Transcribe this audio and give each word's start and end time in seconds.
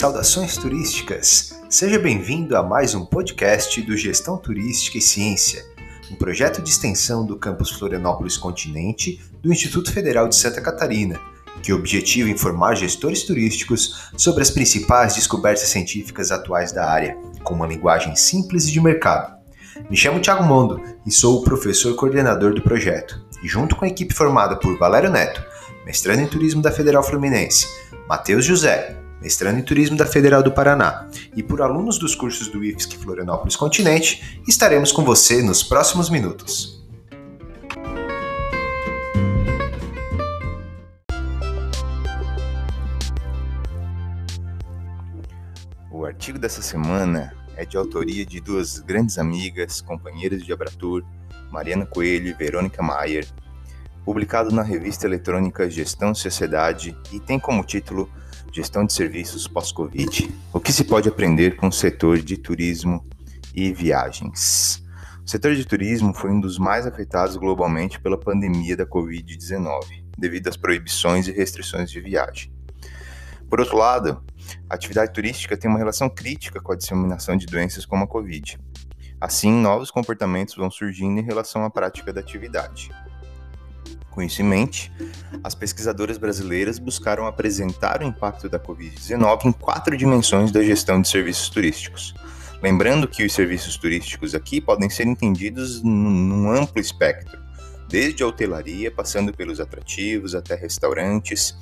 Saudações 0.00 0.56
turísticas! 0.56 1.60
Seja 1.68 1.98
bem-vindo 1.98 2.56
a 2.56 2.62
mais 2.62 2.94
um 2.94 3.04
podcast 3.04 3.82
do 3.82 3.94
Gestão 3.94 4.38
Turística 4.38 4.96
e 4.96 5.00
Ciência, 5.02 5.62
um 6.10 6.14
projeto 6.14 6.62
de 6.62 6.70
extensão 6.70 7.26
do 7.26 7.36
campus 7.36 7.70
Florianópolis 7.70 8.38
Continente 8.38 9.20
do 9.42 9.52
Instituto 9.52 9.92
Federal 9.92 10.26
de 10.26 10.36
Santa 10.36 10.62
Catarina, 10.62 11.20
que 11.62 11.70
objetiva 11.70 12.30
informar 12.30 12.76
gestores 12.76 13.24
turísticos 13.24 14.10
sobre 14.16 14.40
as 14.40 14.48
principais 14.48 15.16
descobertas 15.16 15.68
científicas 15.68 16.32
atuais 16.32 16.72
da 16.72 16.90
área, 16.90 17.18
com 17.44 17.52
uma 17.52 17.66
linguagem 17.66 18.16
simples 18.16 18.68
e 18.68 18.72
de 18.72 18.80
mercado. 18.80 19.36
Me 19.90 19.98
chamo 19.98 20.18
Thiago 20.18 20.44
Mondo 20.44 20.80
e 21.04 21.10
sou 21.10 21.40
o 21.40 21.44
professor 21.44 21.94
coordenador 21.94 22.54
do 22.54 22.62
projeto, 22.62 23.22
e 23.42 23.46
junto 23.46 23.76
com 23.76 23.84
a 23.84 23.88
equipe 23.88 24.14
formada 24.14 24.56
por 24.56 24.78
Valério 24.78 25.10
Neto, 25.10 25.44
mestrando 25.84 26.22
em 26.22 26.26
turismo 26.26 26.62
da 26.62 26.72
Federal 26.72 27.02
Fluminense, 27.02 27.66
Matheus 28.08 28.46
José, 28.46 28.96
mestrando 29.20 29.58
em 29.58 29.62
Turismo 29.62 29.96
da 29.96 30.06
Federal 30.06 30.42
do 30.42 30.52
Paraná, 30.52 31.08
e 31.36 31.42
por 31.42 31.60
alunos 31.60 31.98
dos 31.98 32.14
cursos 32.14 32.48
do 32.48 32.64
IFSC 32.64 32.96
Florianópolis 32.98 33.56
Continente, 33.56 34.40
estaremos 34.48 34.92
com 34.92 35.04
você 35.04 35.42
nos 35.42 35.62
próximos 35.62 36.08
minutos. 36.08 36.80
O 45.90 46.04
artigo 46.04 46.38
dessa 46.38 46.62
semana 46.62 47.34
é 47.56 47.64
de 47.66 47.76
autoria 47.76 48.24
de 48.24 48.40
duas 48.40 48.78
grandes 48.78 49.18
amigas, 49.18 49.82
companheiras 49.82 50.42
de 50.42 50.52
Abratur, 50.52 51.04
Mariana 51.50 51.84
Coelho 51.84 52.28
e 52.28 52.32
Verônica 52.32 52.82
Maier, 52.82 53.26
publicado 54.04 54.50
na 54.50 54.62
revista 54.62 55.06
eletrônica 55.06 55.70
Gestão 55.70 56.14
Sociedade 56.14 56.96
e 57.12 57.20
tem 57.20 57.38
como 57.38 57.64
título 57.64 58.10
Gestão 58.52 58.84
de 58.84 58.92
serviços 58.92 59.46
pós-Covid. 59.46 60.28
O 60.52 60.58
que 60.58 60.72
se 60.72 60.84
pode 60.84 61.08
aprender 61.08 61.56
com 61.56 61.68
o 61.68 61.72
setor 61.72 62.18
de 62.18 62.36
turismo 62.36 63.06
e 63.54 63.72
viagens? 63.72 64.82
O 65.24 65.30
setor 65.30 65.54
de 65.54 65.64
turismo 65.64 66.12
foi 66.12 66.30
um 66.30 66.40
dos 66.40 66.58
mais 66.58 66.86
afetados 66.86 67.36
globalmente 67.36 68.00
pela 68.00 68.18
pandemia 68.18 68.76
da 68.76 68.84
Covid-19, 68.84 70.04
devido 70.18 70.48
às 70.48 70.56
proibições 70.56 71.28
e 71.28 71.32
restrições 71.32 71.90
de 71.90 72.00
viagem. 72.00 72.52
Por 73.48 73.60
outro 73.60 73.76
lado, 73.76 74.22
a 74.68 74.74
atividade 74.74 75.12
turística 75.12 75.56
tem 75.56 75.70
uma 75.70 75.78
relação 75.78 76.08
crítica 76.08 76.60
com 76.60 76.72
a 76.72 76.76
disseminação 76.76 77.36
de 77.36 77.46
doenças 77.46 77.84
como 77.84 78.04
a 78.04 78.08
Covid. 78.08 78.58
Assim, 79.20 79.52
novos 79.52 79.90
comportamentos 79.90 80.56
vão 80.56 80.70
surgindo 80.70 81.20
em 81.20 81.24
relação 81.24 81.64
à 81.64 81.70
prática 81.70 82.12
da 82.12 82.20
atividade. 82.20 82.90
Com 84.20 84.24
isso 84.24 84.42
em 84.42 84.44
mente, 84.44 84.92
as 85.42 85.54
pesquisadoras 85.54 86.18
brasileiras 86.18 86.78
buscaram 86.78 87.26
apresentar 87.26 88.02
o 88.02 88.04
impacto 88.04 88.50
da 88.50 88.60
Covid-19 88.60 89.46
em 89.46 89.52
quatro 89.52 89.96
dimensões 89.96 90.52
da 90.52 90.62
gestão 90.62 91.00
de 91.00 91.08
serviços 91.08 91.48
turísticos. 91.48 92.14
Lembrando 92.62 93.08
que 93.08 93.24
os 93.24 93.32
serviços 93.32 93.78
turísticos 93.78 94.34
aqui 94.34 94.60
podem 94.60 94.90
ser 94.90 95.06
entendidos 95.06 95.82
num 95.82 96.50
amplo 96.50 96.78
espectro, 96.78 97.40
desde 97.88 98.22
a 98.22 98.26
hotelaria, 98.26 98.90
passando 98.90 99.32
pelos 99.32 99.58
atrativos 99.58 100.34
até 100.34 100.54
restaurantes. 100.54 101.56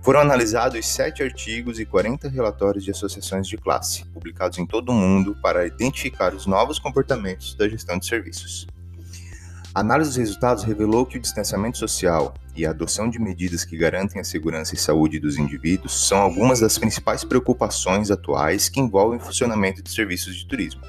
Foram 0.00 0.20
analisados 0.20 0.86
sete 0.86 1.24
artigos 1.24 1.80
e 1.80 1.84
40 1.84 2.28
relatórios 2.28 2.84
de 2.84 2.92
associações 2.92 3.48
de 3.48 3.56
classe, 3.56 4.04
publicados 4.14 4.58
em 4.58 4.64
todo 4.64 4.90
o 4.90 4.94
mundo 4.94 5.36
para 5.42 5.66
identificar 5.66 6.34
os 6.34 6.46
novos 6.46 6.78
comportamentos 6.78 7.56
da 7.56 7.68
gestão 7.68 7.98
de 7.98 8.06
serviços. 8.06 8.68
A 9.72 9.80
análise 9.80 10.10
dos 10.10 10.16
resultados 10.16 10.64
revelou 10.64 11.06
que 11.06 11.16
o 11.16 11.20
distanciamento 11.20 11.78
social 11.78 12.34
e 12.56 12.66
a 12.66 12.70
adoção 12.70 13.08
de 13.08 13.20
medidas 13.20 13.64
que 13.64 13.76
garantem 13.76 14.20
a 14.20 14.24
segurança 14.24 14.74
e 14.74 14.78
saúde 14.78 15.20
dos 15.20 15.38
indivíduos 15.38 16.08
são 16.08 16.18
algumas 16.18 16.58
das 16.58 16.76
principais 16.76 17.22
preocupações 17.22 18.10
atuais 18.10 18.68
que 18.68 18.80
envolvem 18.80 19.20
o 19.20 19.22
funcionamento 19.22 19.80
de 19.80 19.90
serviços 19.92 20.34
de 20.34 20.44
turismo. 20.44 20.82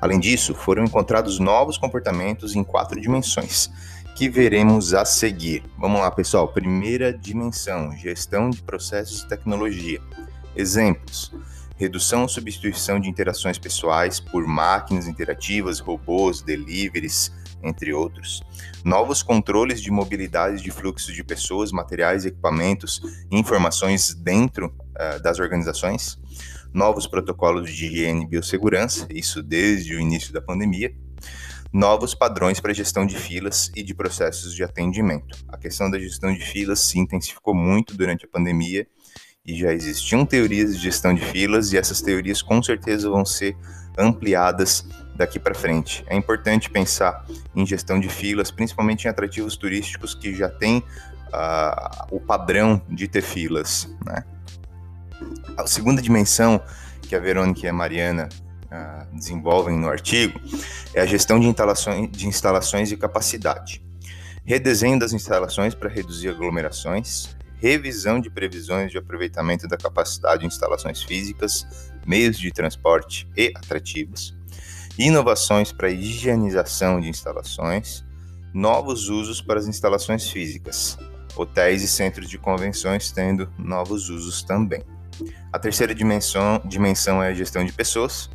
Além 0.00 0.20
disso, 0.20 0.54
foram 0.54 0.84
encontrados 0.84 1.40
novos 1.40 1.76
comportamentos 1.76 2.54
em 2.54 2.62
quatro 2.62 3.00
dimensões, 3.00 3.68
que 4.14 4.28
veremos 4.28 4.94
a 4.94 5.04
seguir. 5.04 5.64
Vamos 5.76 6.00
lá, 6.00 6.08
pessoal. 6.08 6.46
Primeira 6.46 7.12
dimensão: 7.12 7.90
gestão 7.96 8.48
de 8.48 8.62
processos 8.62 9.22
e 9.22 9.28
tecnologia. 9.28 10.00
Exemplos: 10.54 11.32
redução 11.76 12.22
ou 12.22 12.28
substituição 12.28 13.00
de 13.00 13.08
interações 13.08 13.58
pessoais 13.58 14.20
por 14.20 14.46
máquinas 14.46 15.08
interativas, 15.08 15.80
robôs, 15.80 16.42
deliveries 16.42 17.32
entre 17.64 17.92
outros. 17.92 18.42
Novos 18.84 19.22
controles 19.22 19.80
de 19.80 19.90
mobilidade 19.90 20.62
de 20.62 20.70
fluxo 20.70 21.12
de 21.12 21.24
pessoas, 21.24 21.72
materiais, 21.72 22.24
equipamentos 22.24 23.00
e 23.30 23.38
informações 23.38 24.14
dentro 24.14 24.66
uh, 24.66 25.22
das 25.22 25.38
organizações. 25.38 26.18
Novos 26.72 27.06
protocolos 27.06 27.72
de 27.72 27.86
higiene 27.86 28.24
e 28.24 28.28
biossegurança, 28.28 29.06
isso 29.10 29.42
desde 29.42 29.94
o 29.94 30.00
início 30.00 30.32
da 30.32 30.42
pandemia. 30.42 30.94
Novos 31.72 32.14
padrões 32.14 32.60
para 32.60 32.72
gestão 32.72 33.04
de 33.04 33.16
filas 33.16 33.70
e 33.74 33.82
de 33.82 33.94
processos 33.94 34.54
de 34.54 34.62
atendimento. 34.62 35.36
A 35.48 35.56
questão 35.56 35.90
da 35.90 35.98
gestão 35.98 36.32
de 36.32 36.40
filas 36.40 36.80
se 36.80 36.98
intensificou 36.98 37.54
muito 37.54 37.96
durante 37.96 38.24
a 38.24 38.28
pandemia 38.28 38.86
e 39.44 39.56
já 39.56 39.72
existiam 39.72 40.24
teorias 40.24 40.76
de 40.76 40.82
gestão 40.82 41.12
de 41.14 41.20
filas 41.20 41.72
e 41.72 41.76
essas 41.76 42.00
teorias 42.00 42.40
com 42.40 42.62
certeza 42.62 43.10
vão 43.10 43.24
ser 43.24 43.56
ampliadas 43.98 44.86
daqui 45.14 45.38
para 45.38 45.54
frente. 45.54 46.04
É 46.06 46.16
importante 46.16 46.68
pensar 46.70 47.24
em 47.54 47.64
gestão 47.64 48.00
de 48.00 48.08
filas, 48.08 48.50
principalmente 48.50 49.04
em 49.04 49.08
atrativos 49.08 49.56
turísticos 49.56 50.14
que 50.14 50.34
já 50.34 50.48
têm 50.48 50.78
uh, 50.78 52.06
o 52.10 52.20
padrão 52.20 52.82
de 52.88 53.06
ter 53.06 53.22
filas. 53.22 53.88
Né? 54.04 54.24
A 55.56 55.66
segunda 55.66 56.02
dimensão 56.02 56.60
que 57.02 57.14
a 57.14 57.20
Verônica 57.20 57.64
e 57.64 57.68
a 57.68 57.72
Mariana 57.72 58.28
uh, 58.64 59.16
desenvolvem 59.16 59.78
no 59.78 59.88
artigo 59.88 60.40
é 60.92 61.00
a 61.00 61.06
gestão 61.06 61.38
de 61.38 61.46
instalações, 61.46 62.10
de 62.10 62.26
instalações 62.26 62.90
e 62.90 62.96
capacidade. 62.96 63.84
Redesenho 64.44 64.98
das 64.98 65.12
instalações 65.12 65.74
para 65.74 65.88
reduzir 65.88 66.28
aglomerações, 66.28 67.34
revisão 67.56 68.20
de 68.20 68.28
previsões 68.28 68.90
de 68.90 68.98
aproveitamento 68.98 69.66
da 69.66 69.76
capacidade 69.76 70.40
de 70.40 70.46
instalações 70.46 71.02
físicas, 71.02 71.66
meios 72.06 72.38
de 72.38 72.52
transporte 72.52 73.26
e 73.34 73.52
atrativos, 73.56 74.36
inovações 74.98 75.72
para 75.72 75.90
higienização 75.90 77.00
de 77.00 77.08
instalações, 77.08 78.04
novos 78.52 79.08
usos 79.08 79.40
para 79.40 79.58
as 79.58 79.66
instalações 79.66 80.28
físicas, 80.28 80.96
hotéis 81.36 81.82
e 81.82 81.88
centros 81.88 82.28
de 82.28 82.38
convenções 82.38 83.10
tendo 83.10 83.50
novos 83.58 84.08
usos 84.08 84.42
também. 84.42 84.82
A 85.52 85.58
terceira 85.58 85.94
dimensão, 85.94 86.60
dimensão 86.64 87.22
é 87.22 87.28
a 87.28 87.34
gestão 87.34 87.64
de 87.64 87.72
pessoas, 87.72 88.30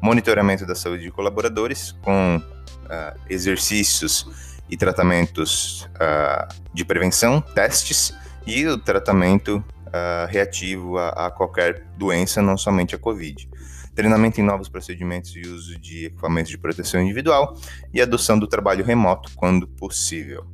monitoramento 0.00 0.66
da 0.66 0.74
saúde 0.74 1.04
de 1.04 1.10
colaboradores, 1.10 1.92
com 2.02 2.36
uh, 2.36 3.20
exercícios 3.28 4.26
e 4.68 4.76
tratamentos 4.76 5.88
uh, 5.96 6.54
de 6.72 6.84
prevenção, 6.84 7.40
testes 7.40 8.14
e 8.46 8.66
o 8.66 8.78
tratamento 8.78 9.62
uh, 9.88 10.26
reativo 10.28 10.96
a, 10.96 11.26
a, 11.26 11.30
qualquer 11.30 11.84
doença, 11.98 12.40
não 12.40 12.56
somente 12.56 12.94
a 12.94 12.98
Covid. 12.98 13.48
Treinamento 13.94 14.40
em 14.40 14.44
novos 14.44 14.68
procedimentos 14.68 15.34
e 15.36 15.40
uso 15.40 15.78
de 15.78 16.06
equipamentos 16.06 16.50
de 16.50 16.58
proteção 16.58 17.02
individual 17.02 17.56
e 17.92 18.00
adoção 18.00 18.38
do 18.38 18.46
trabalho 18.46 18.84
remoto 18.84 19.30
quando 19.36 19.66
possível. 19.66 20.46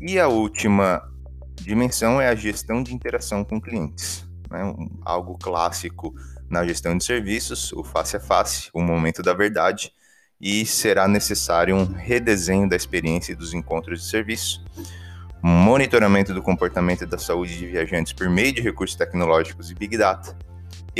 E 0.00 0.18
a 0.18 0.28
última 0.28 1.02
dimensão 1.56 2.20
é 2.20 2.28
a 2.28 2.34
gestão 2.34 2.82
de 2.82 2.94
interação 2.94 3.44
com 3.44 3.60
clientes, 3.60 4.24
né? 4.50 4.60
algo 5.04 5.36
clássico 5.36 6.14
na 6.48 6.64
gestão 6.64 6.96
de 6.96 7.04
serviços, 7.04 7.72
o 7.72 7.82
face 7.82 8.16
a 8.16 8.20
face, 8.20 8.70
o 8.72 8.80
momento 8.80 9.22
da 9.22 9.34
verdade, 9.34 9.92
e 10.40 10.64
será 10.64 11.08
necessário 11.08 11.74
um 11.74 11.84
redesenho 11.84 12.68
da 12.68 12.76
experiência 12.76 13.32
e 13.32 13.34
dos 13.34 13.52
encontros 13.52 14.00
de 14.00 14.08
serviço 14.08 14.64
monitoramento 15.42 16.34
do 16.34 16.42
comportamento 16.42 17.06
da 17.06 17.18
saúde 17.18 17.56
de 17.56 17.66
viajantes 17.66 18.12
por 18.12 18.28
meio 18.28 18.52
de 18.52 18.60
recursos 18.60 18.96
tecnológicos 18.96 19.70
e 19.70 19.74
Big 19.74 19.96
Data, 19.96 20.36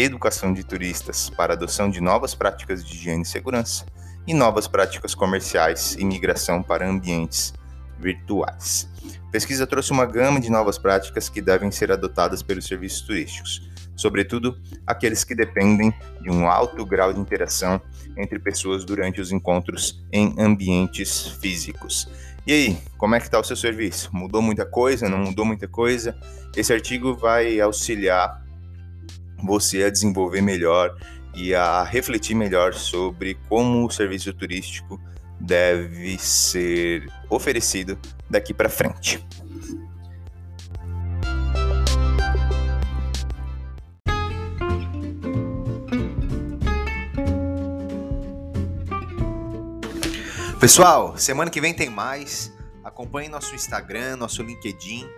educação 0.03 0.53
de 0.53 0.65
turistas 0.65 1.29
para 1.29 1.55
adoção 1.55 1.91
de 1.91 2.01
novas 2.01 2.35
práticas 2.35 2.85
de 2.85 2.95
higiene 2.95 3.23
e 3.23 3.27
segurança, 3.27 3.85
e 4.27 4.35
novas 4.35 4.69
práticas 4.69 5.15
comerciais 5.15 5.97
e 5.99 6.05
migração 6.05 6.63
para 6.63 6.89
ambientes 6.89 7.53
virtuais. 7.99 8.89
A 9.27 9.31
pesquisa 9.31 9.67
trouxe 9.67 9.91
uma 9.91 10.07
gama 10.07 10.41
de 10.41 10.51
novas 10.51 10.79
práticas 10.79 11.29
que 11.29 11.41
devem 11.41 11.71
ser 11.71 11.91
adotadas 11.91 12.43
pelos 12.43 12.67
serviços 12.67 13.01
turísticos, 13.01 13.69
sobretudo 13.97 14.57
aqueles 14.87 15.25
que 15.25 15.35
dependem 15.35 15.93
de 16.21 16.31
um 16.31 16.49
alto 16.49 16.87
grau 16.87 17.13
de 17.13 17.19
interação 17.19 17.81
entre 18.17 18.39
pessoas 18.39 18.85
durante 18.85 19.21
os 19.21 19.33
encontros 19.33 20.05
em 20.13 20.35
ambientes 20.39 21.27
físicos. 21.41 22.09
E 22.47 22.53
aí, 22.53 22.79
como 22.97 23.15
é 23.15 23.21
que 23.21 23.27
está 23.27 23.39
o 23.39 23.45
seu 23.45 23.57
serviço? 23.57 24.11
Mudou 24.15 24.41
muita 24.41 24.65
coisa? 24.65 25.09
Não 25.09 25.19
mudou 25.19 25.45
muita 25.45 25.67
coisa? 25.67 26.17
Esse 26.57 26.73
artigo 26.73 27.15
vai 27.17 27.61
auxiliar 27.61 28.43
você 29.43 29.85
a 29.85 29.91
desenvolver 29.91 30.41
melhor 30.41 30.95
e 31.35 31.55
a 31.55 31.83
refletir 31.83 32.35
melhor 32.35 32.75
sobre 32.75 33.37
como 33.49 33.87
o 33.87 33.91
serviço 33.91 34.33
turístico 34.33 35.01
deve 35.41 36.19
ser 36.19 37.07
oferecido 37.31 37.99
daqui 38.29 38.53
para 38.53 38.69
frente. 38.69 39.25
Pessoal, 50.61 51.17
semana 51.17 51.51
que 51.51 51.61
vem 51.61 51.73
tem 51.73 51.89
mais. 51.89 52.53
Acompanhe 52.83 53.29
nosso 53.29 53.55
Instagram, 53.55 54.17
nosso 54.17 54.43
LinkedIn 54.43 55.09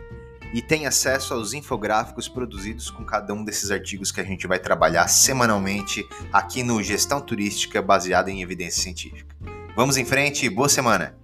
e 0.52 0.60
tenha 0.60 0.88
acesso 0.88 1.34
aos 1.34 1.52
infográficos 1.52 2.28
produzidos 2.28 2.90
com 2.90 3.04
cada 3.04 3.32
um 3.34 3.44
desses 3.44 3.70
artigos 3.70 4.10
que 4.10 4.20
a 4.20 4.24
gente 4.24 4.46
vai 4.46 4.58
trabalhar 4.58 5.06
semanalmente 5.08 6.06
aqui 6.32 6.62
no 6.62 6.82
Gestão 6.82 7.20
Turística 7.20 7.80
baseada 7.80 8.30
em 8.30 8.42
evidência 8.42 8.82
científica. 8.82 9.34
Vamos 9.76 9.96
em 9.96 10.04
frente, 10.04 10.48
boa 10.48 10.68
semana! 10.68 11.19